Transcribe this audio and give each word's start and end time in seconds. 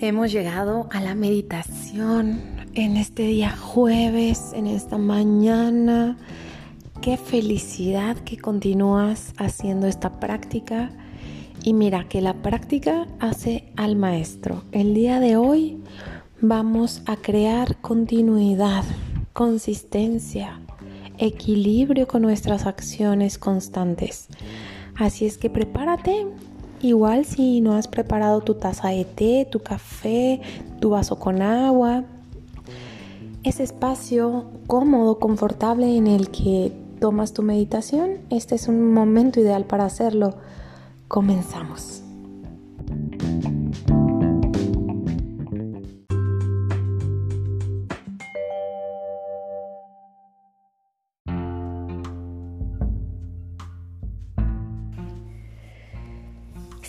Hemos 0.00 0.30
llegado 0.30 0.88
a 0.92 1.00
la 1.00 1.16
meditación 1.16 2.40
en 2.74 2.96
este 2.96 3.24
día 3.24 3.56
jueves, 3.56 4.52
en 4.54 4.68
esta 4.68 4.96
mañana. 4.96 6.16
Qué 7.02 7.16
felicidad 7.16 8.16
que 8.18 8.38
continúas 8.38 9.34
haciendo 9.38 9.88
esta 9.88 10.20
práctica. 10.20 10.90
Y 11.64 11.72
mira 11.72 12.06
que 12.08 12.20
la 12.20 12.34
práctica 12.34 13.08
hace 13.18 13.72
al 13.74 13.96
maestro. 13.96 14.62
El 14.70 14.94
día 14.94 15.18
de 15.18 15.36
hoy 15.36 15.82
vamos 16.40 17.02
a 17.06 17.16
crear 17.16 17.80
continuidad, 17.80 18.84
consistencia, 19.32 20.60
equilibrio 21.18 22.06
con 22.06 22.22
nuestras 22.22 22.66
acciones 22.66 23.36
constantes. 23.36 24.28
Así 24.94 25.26
es 25.26 25.38
que 25.38 25.50
prepárate 25.50 26.24
Igual 26.80 27.24
si 27.24 27.60
no 27.60 27.74
has 27.74 27.88
preparado 27.88 28.40
tu 28.40 28.54
taza 28.54 28.88
de 28.88 29.04
té, 29.04 29.48
tu 29.50 29.60
café, 29.60 30.40
tu 30.80 30.90
vaso 30.90 31.18
con 31.18 31.42
agua, 31.42 32.04
ese 33.42 33.62
espacio 33.62 34.44
cómodo, 34.66 35.18
confortable 35.18 35.96
en 35.96 36.06
el 36.06 36.30
que 36.30 36.72
tomas 37.00 37.32
tu 37.32 37.42
meditación, 37.42 38.18
este 38.30 38.54
es 38.54 38.68
un 38.68 38.92
momento 38.92 39.40
ideal 39.40 39.64
para 39.64 39.84
hacerlo. 39.84 40.34
Comenzamos. 41.08 42.02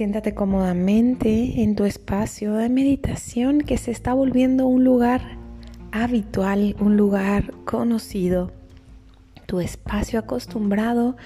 Siéntate 0.00 0.32
cómodamente 0.32 1.60
en 1.60 1.76
tu 1.76 1.84
espacio 1.84 2.54
de 2.54 2.70
meditación 2.70 3.60
que 3.60 3.76
se 3.76 3.90
está 3.90 4.14
volviendo 4.14 4.66
un 4.66 4.82
lugar 4.82 5.20
habitual, 5.92 6.74
un 6.80 6.96
lugar 6.96 7.52
conocido, 7.66 8.50
tu 9.44 9.60
espacio 9.60 10.18
acostumbrado 10.18 11.18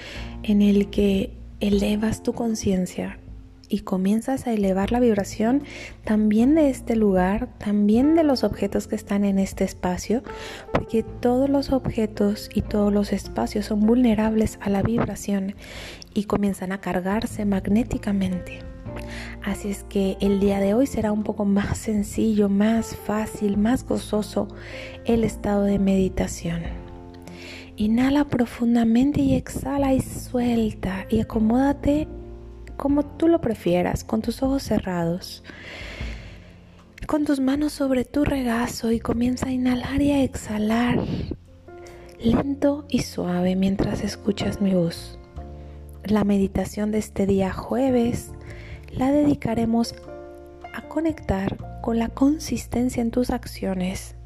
en 0.43 0.61
el 0.61 0.91
que 0.91 1.31
elevas 1.61 2.25
tu 2.25 2.33
conciencia 2.33 3.21
y 3.69 3.81
comienzas 3.81 4.47
a 4.47 4.53
elevar 4.53 4.93
la 4.93 5.01
vibración 5.01 5.63
también 6.05 6.55
de 6.55 6.71
este 6.71 6.97
lugar, 6.97 7.49
también 7.59 8.15
de 8.15 8.25
los 8.25 8.45
objetos 8.45 8.87
que 8.87 8.97
están 8.97 9.25
en 9.25 9.39
este 9.39 9.65
espacio, 9.65 10.23
porque 10.73 11.03
todos 11.03 11.49
los 11.49 11.73
objetos 11.73 12.51
y 12.55 12.63
todos 12.63 12.93
los 12.93 13.13
espacios 13.13 13.67
son 13.67 13.81
vulnerables 13.81 14.59
a 14.61 14.71
la 14.71 14.83
vibración 14.83 15.55
y 16.15 16.25
comienzan 16.25 16.73
a 16.73 16.81
cargarse 16.81 17.45
magnéticamente. 17.45 18.61
Así 19.43 19.71
es 19.71 19.85
que 19.85 20.17
el 20.21 20.41
día 20.41 20.61
de 20.61 20.75
hoy 20.75 20.87
será 20.87 21.13
un 21.13 21.23
poco 21.23 21.45
más 21.45 21.79
sencillo, 21.79 22.49
más 22.49 22.97
fácil, 22.97 23.57
más 23.57 23.85
gozoso 23.85 24.49
el 25.05 25.25
estado 25.25 25.65
de 25.65 25.79
meditación. 25.79 26.63
Inhala 27.77 28.25
profundamente 28.25 29.21
y 29.21 29.35
exhala 29.35 29.95
y 29.95 30.01
suelta 30.01 31.07
y 31.11 31.21
acomódate 31.21 32.07
como 32.77 33.05
tú 33.05 33.29
lo 33.29 33.41
prefieras, 33.41 34.05
con 34.05 34.23
tus 34.23 34.43
ojos 34.43 34.63
cerrados. 34.63 35.43
Con 37.07 37.25
tus 37.25 37.41
manos 37.41 37.73
sobre 37.73 38.05
tu 38.05 38.25
regazo 38.25 38.91
y 38.91 39.01
comienza 39.01 39.49
a 39.49 39.53
inhalar 39.53 40.01
y 40.01 40.13
a 40.13 40.23
exhalar 40.23 40.99
lento 42.19 42.87
y 42.89 43.01
suave 43.01 43.57
mientras 43.57 44.03
escuchas 44.03 44.61
mi 44.61 44.75
voz. 44.75 45.19
La 46.05 46.25
meditación 46.25 46.91
de 46.91 46.99
este 46.99 47.27
día 47.27 47.53
jueves 47.53 48.31
la 48.91 49.11
dedicaremos 49.13 49.95
a 50.73 50.83
conectar 50.83 51.81
con 51.83 51.99
la 51.99 52.09
consistencia 52.09 53.03
en 53.03 53.11
tus 53.11 53.31
acciones, 53.31 54.17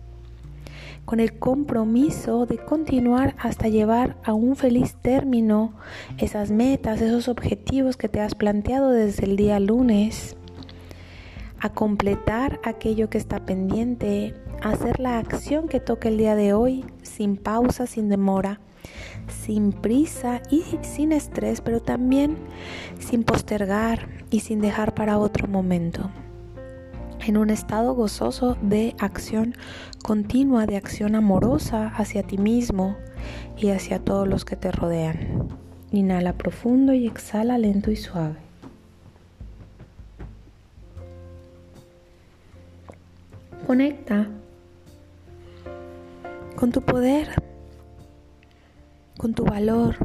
con 1.09 1.21
el 1.21 1.39
compromiso 1.39 2.45
de 2.45 2.59
continuar 2.59 3.35
hasta 3.39 3.69
llevar 3.69 4.19
a 4.25 4.35
un 4.35 4.57
feliz 4.57 4.95
término 5.01 5.73
esas 6.19 6.51
metas, 6.51 7.01
esos 7.01 7.29
objetivos 7.29 7.97
que 7.97 8.11
te 8.11 8.21
has 8.21 8.35
planteado 8.35 8.91
desde 8.91 9.25
el 9.25 9.37
día 9.37 9.59
lunes, 9.59 10.37
a 11.61 11.71
completar 11.71 12.61
aquello 12.63 13.09
que 13.09 13.17
está 13.17 13.47
pendiente, 13.47 14.35
a 14.61 14.73
hacer 14.73 15.01
la 15.01 15.19
acción 15.19 15.67
que 15.67 15.81
toca 15.81 16.11
el 16.11 16.19
día 16.19 16.35
de 16.35 16.53
hoy 16.53 16.85
sin 17.01 17.39
pausa, 17.39 17.87
sin 17.87 18.11
demora 18.11 18.61
sin 19.29 19.73
prisa 19.73 20.43
y 20.51 20.63
sin 20.83 21.13
estrés, 21.13 21.63
pero 21.63 21.81
también 21.81 22.37
sin 22.99 23.25
postergar 23.25 24.09
y 24.31 24.41
sin 24.41 24.61
dejar 24.61 24.95
para 24.95 25.19
otro 25.19 25.49
momento. 25.49 26.11
En 27.29 27.37
un 27.37 27.51
estado 27.51 27.95
gozoso 27.95 28.57
de 28.63 28.97
acción 28.99 29.55
continua, 30.03 30.65
de 30.65 30.79
acción 30.79 31.15
amorosa 31.15 31.89
hacia 31.89 32.23
ti 32.23 32.39
mismo 32.39 32.97
y 33.55 33.69
hacia 33.69 33.99
todos 33.99 34.27
los 34.27 34.47
que 34.47 34.57
te 34.57 34.73
rodean. 34.73 35.47
Inhala 35.93 36.33
profundo 36.33 36.95
y 36.95 37.07
exhala 37.07 37.59
lento 37.59 37.91
y 37.91 37.97
suave. 37.97 38.37
Conecta 43.67 44.27
con 46.57 46.73
tu 46.73 46.81
poder 46.81 47.29
con 49.19 49.35
tu 49.35 49.45
valor, 49.45 49.97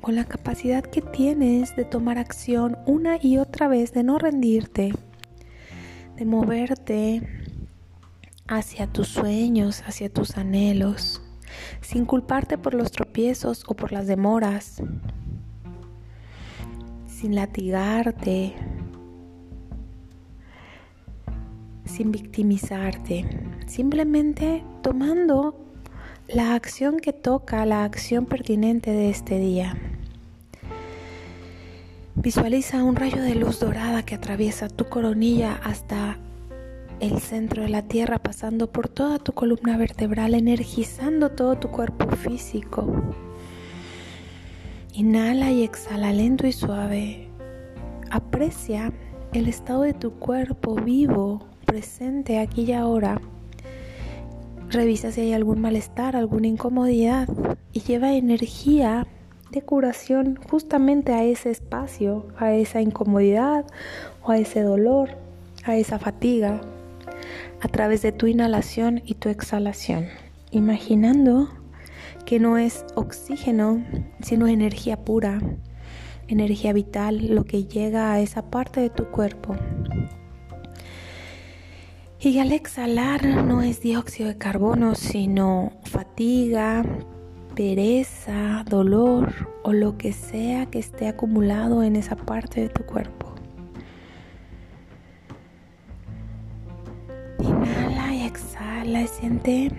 con 0.00 0.16
la 0.16 0.24
capacidad 0.24 0.82
que 0.82 1.02
tienes 1.02 1.76
de 1.76 1.84
tomar 1.84 2.18
acción 2.18 2.78
una 2.84 3.16
y 3.22 3.38
otra 3.38 3.68
vez, 3.68 3.92
de 3.92 4.02
no 4.02 4.18
rendirte, 4.18 4.92
de 6.22 6.26
moverte 6.26 7.20
hacia 8.46 8.86
tus 8.86 9.08
sueños, 9.08 9.82
hacia 9.88 10.08
tus 10.08 10.38
anhelos, 10.38 11.20
sin 11.80 12.04
culparte 12.04 12.58
por 12.58 12.74
los 12.74 12.92
tropiezos 12.92 13.64
o 13.66 13.74
por 13.74 13.90
las 13.90 14.06
demoras, 14.06 14.80
sin 17.08 17.34
latigarte, 17.34 18.54
sin 21.86 22.12
victimizarte, 22.12 23.26
simplemente 23.66 24.64
tomando 24.80 25.58
la 26.28 26.54
acción 26.54 27.00
que 27.00 27.12
toca, 27.12 27.66
la 27.66 27.82
acción 27.82 28.26
pertinente 28.26 28.92
de 28.92 29.10
este 29.10 29.40
día. 29.40 29.91
Visualiza 32.14 32.84
un 32.84 32.94
rayo 32.94 33.22
de 33.22 33.34
luz 33.34 33.58
dorada 33.58 34.04
que 34.04 34.14
atraviesa 34.14 34.68
tu 34.68 34.84
coronilla 34.84 35.58
hasta 35.64 36.18
el 37.00 37.20
centro 37.20 37.62
de 37.62 37.70
la 37.70 37.82
tierra, 37.82 38.18
pasando 38.18 38.70
por 38.70 38.88
toda 38.88 39.18
tu 39.18 39.32
columna 39.32 39.78
vertebral, 39.78 40.34
energizando 40.34 41.30
todo 41.30 41.56
tu 41.56 41.68
cuerpo 41.68 42.14
físico. 42.16 43.14
Inhala 44.92 45.52
y 45.52 45.64
exhala 45.64 46.12
lento 46.12 46.46
y 46.46 46.52
suave. 46.52 47.28
Aprecia 48.10 48.92
el 49.32 49.48
estado 49.48 49.82
de 49.82 49.94
tu 49.94 50.12
cuerpo 50.12 50.74
vivo, 50.74 51.46
presente 51.64 52.38
aquí 52.38 52.64
y 52.64 52.72
ahora. 52.72 53.22
Revisa 54.68 55.12
si 55.12 55.22
hay 55.22 55.32
algún 55.32 55.62
malestar, 55.62 56.14
alguna 56.14 56.46
incomodidad 56.46 57.26
y 57.72 57.80
lleva 57.80 58.12
energía 58.12 59.06
de 59.52 59.62
curación 59.62 60.38
justamente 60.50 61.12
a 61.12 61.22
ese 61.22 61.50
espacio, 61.50 62.26
a 62.38 62.52
esa 62.52 62.80
incomodidad 62.80 63.66
o 64.22 64.32
a 64.32 64.38
ese 64.38 64.62
dolor, 64.62 65.10
a 65.64 65.76
esa 65.76 65.98
fatiga, 65.98 66.60
a 67.60 67.68
través 67.68 68.02
de 68.02 68.12
tu 68.12 68.26
inhalación 68.26 69.02
y 69.04 69.14
tu 69.14 69.28
exhalación, 69.28 70.06
imaginando 70.50 71.50
que 72.24 72.40
no 72.40 72.56
es 72.56 72.84
oxígeno, 72.94 73.84
sino 74.22 74.48
energía 74.48 74.96
pura, 75.04 75.38
energía 76.28 76.72
vital, 76.72 77.34
lo 77.34 77.44
que 77.44 77.64
llega 77.64 78.12
a 78.12 78.20
esa 78.20 78.50
parte 78.50 78.80
de 78.80 78.90
tu 78.90 79.10
cuerpo. 79.10 79.54
Y 82.18 82.38
al 82.38 82.52
exhalar 82.52 83.26
no 83.26 83.62
es 83.62 83.80
dióxido 83.80 84.28
de 84.28 84.38
carbono, 84.38 84.94
sino 84.94 85.72
fatiga, 85.84 86.84
pereza, 87.54 88.64
dolor 88.68 89.48
o 89.62 89.72
lo 89.72 89.98
que 89.98 90.12
sea 90.12 90.66
que 90.66 90.78
esté 90.78 91.08
acumulado 91.08 91.82
en 91.82 91.96
esa 91.96 92.16
parte 92.16 92.62
de 92.62 92.68
tu 92.68 92.84
cuerpo. 92.84 93.34
Inhala 97.38 98.14
y 98.14 98.24
exhala 98.24 99.02
y 99.02 99.06
siente 99.06 99.70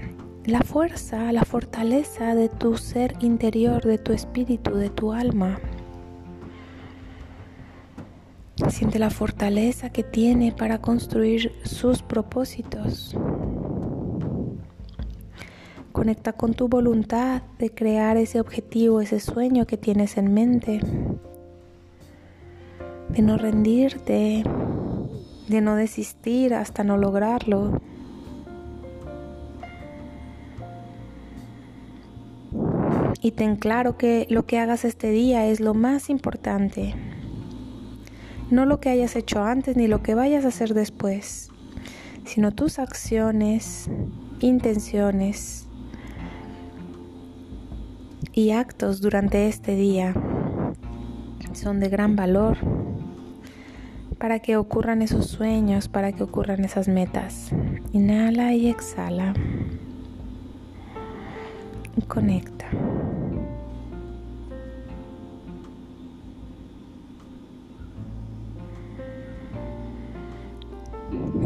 la 0.45 0.61
fuerza, 0.61 1.31
la 1.31 1.45
fortaleza 1.45 2.35
de 2.35 2.49
tu 2.49 2.77
ser 2.77 3.15
interior, 3.21 3.83
de 3.83 3.97
tu 3.97 4.13
espíritu, 4.13 4.75
de 4.75 4.89
tu 4.89 5.13
alma. 5.13 5.59
Siente 8.69 8.99
la 8.99 9.09
fortaleza 9.09 9.89
que 9.89 10.03
tiene 10.03 10.51
para 10.51 10.79
construir 10.79 11.51
sus 11.63 12.01
propósitos. 12.01 13.15
Conecta 15.93 16.33
con 16.33 16.55
tu 16.55 16.67
voluntad 16.69 17.43
de 17.59 17.69
crear 17.69 18.17
ese 18.17 18.39
objetivo, 18.39 18.99
ese 18.99 19.19
sueño 19.19 19.67
que 19.67 19.77
tienes 19.77 20.17
en 20.17 20.33
mente. 20.33 20.79
De 23.09 23.21
no 23.21 23.37
rendirte, 23.37 24.43
de 25.47 25.61
no 25.61 25.75
desistir 25.75 26.55
hasta 26.55 26.83
no 26.83 26.97
lograrlo. 26.97 27.79
Y 33.21 33.31
ten 33.31 33.55
claro 33.55 33.95
que 33.95 34.25
lo 34.31 34.47
que 34.47 34.57
hagas 34.57 34.85
este 34.85 35.11
día 35.11 35.45
es 35.45 35.59
lo 35.59 35.75
más 35.75 36.09
importante. 36.09 36.95
No 38.49 38.65
lo 38.65 38.79
que 38.79 38.89
hayas 38.89 39.15
hecho 39.15 39.43
antes 39.43 39.77
ni 39.77 39.87
lo 39.87 40.01
que 40.01 40.15
vayas 40.15 40.43
a 40.43 40.47
hacer 40.47 40.73
después, 40.73 41.51
sino 42.25 42.51
tus 42.51 42.79
acciones, 42.79 43.91
intenciones 44.39 45.62
y 48.33 48.51
actos 48.51 49.00
durante 49.00 49.47
este 49.47 49.75
día 49.75 50.13
son 51.53 51.80
de 51.80 51.89
gran 51.89 52.15
valor 52.15 52.57
para 54.18 54.39
que 54.39 54.57
ocurran 54.57 55.01
esos 55.01 55.27
sueños, 55.27 55.88
para 55.88 56.12
que 56.12 56.24
ocurran 56.24 56.63
esas 56.63 56.88
metas. 56.88 57.51
Inhala 57.91 58.53
y 58.53 58.69
exhala. 58.69 59.33
Y 61.95 62.01
conecta. 62.03 62.65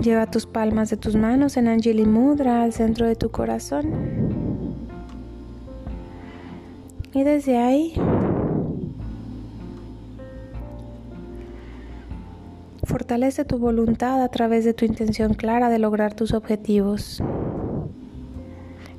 Lleva 0.01 0.29
tus 0.29 0.45
palmas 0.45 0.89
de 0.89 0.97
tus 0.97 1.15
manos 1.15 1.57
en 1.57 1.67
Anjali 1.67 2.05
Mudra 2.05 2.63
al 2.63 2.71
centro 2.71 3.07
de 3.07 3.15
tu 3.15 3.31
corazón. 3.31 4.26
Y 7.17 7.23
desde 7.23 7.57
ahí 7.57 7.95
Fortalece 12.83 13.43
tu 13.43 13.57
voluntad 13.57 14.21
a 14.21 14.29
través 14.29 14.63
de 14.65 14.75
tu 14.75 14.85
intención 14.85 15.33
clara 15.33 15.71
de 15.71 15.79
lograr 15.79 16.13
tus 16.13 16.35
objetivos. 16.35 17.23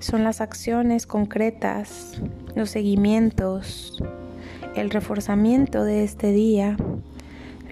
Son 0.00 0.24
las 0.24 0.40
acciones 0.40 1.06
concretas, 1.06 2.20
los 2.56 2.70
seguimientos, 2.70 4.02
el 4.74 4.90
reforzamiento 4.90 5.84
de 5.84 6.02
este 6.02 6.32
día 6.32 6.76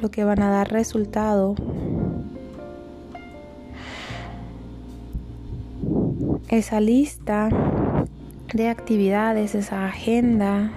lo 0.01 0.13
que 0.13 0.23
van 0.23 0.43
a 0.43 0.51
dar 0.51 0.71
resultado. 0.71 1.57
Esa 6.49 6.81
lista 6.81 7.49
de 8.53 8.69
actividades, 8.69 9.55
esa 9.55 9.87
agenda 9.87 10.73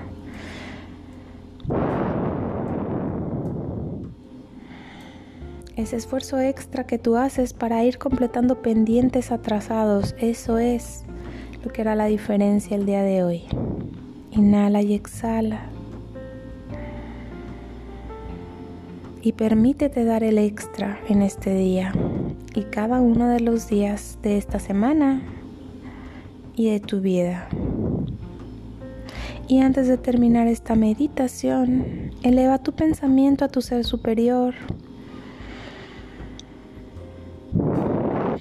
ese 5.81 5.95
esfuerzo 5.95 6.39
extra 6.39 6.85
que 6.85 6.97
tú 6.97 7.15
haces 7.15 7.53
para 7.53 7.83
ir 7.83 7.97
completando 7.97 8.61
pendientes 8.61 9.31
atrasados, 9.31 10.13
eso 10.19 10.57
es 10.57 11.03
lo 11.63 11.71
que 11.71 11.81
hará 11.81 11.95
la 11.95 12.05
diferencia 12.05 12.75
el 12.75 12.85
día 12.85 13.01
de 13.01 13.23
hoy. 13.23 13.43
Inhala 14.31 14.81
y 14.81 14.93
exhala. 14.93 15.61
Y 19.21 19.33
permítete 19.33 20.03
dar 20.03 20.23
el 20.23 20.37
extra 20.37 20.99
en 21.07 21.21
este 21.21 21.53
día 21.53 21.93
y 22.55 22.63
cada 22.63 23.01
uno 23.01 23.27
de 23.27 23.39
los 23.39 23.67
días 23.67 24.17
de 24.21 24.37
esta 24.37 24.59
semana 24.59 25.21
y 26.55 26.71
de 26.71 26.79
tu 26.79 27.01
vida. 27.01 27.47
Y 29.49 29.59
antes 29.59 29.89
de 29.89 29.97
terminar 29.97 30.47
esta 30.47 30.75
meditación, 30.75 32.11
eleva 32.23 32.59
tu 32.59 32.71
pensamiento 32.71 33.43
a 33.43 33.49
tu 33.49 33.61
ser 33.61 33.83
superior 33.83 34.55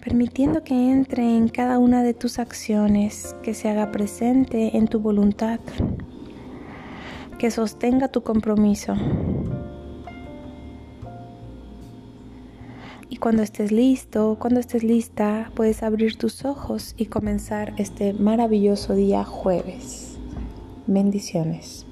permitiendo 0.08 0.64
que 0.64 0.90
entre 0.90 1.36
en 1.36 1.48
cada 1.48 1.78
una 1.78 2.02
de 2.02 2.14
tus 2.14 2.38
acciones, 2.38 3.36
que 3.42 3.52
se 3.52 3.68
haga 3.68 3.92
presente 3.92 4.78
en 4.78 4.88
tu 4.88 5.00
voluntad, 5.00 5.60
que 7.38 7.50
sostenga 7.50 8.08
tu 8.08 8.22
compromiso. 8.22 8.94
Y 13.10 13.18
cuando 13.18 13.42
estés 13.42 13.70
listo, 13.70 14.38
cuando 14.40 14.60
estés 14.60 14.82
lista, 14.82 15.50
puedes 15.54 15.82
abrir 15.82 16.16
tus 16.16 16.46
ojos 16.46 16.94
y 16.96 17.06
comenzar 17.06 17.74
este 17.76 18.14
maravilloso 18.14 18.94
día 18.94 19.24
jueves. 19.24 20.07
Bendiciones. 20.88 21.84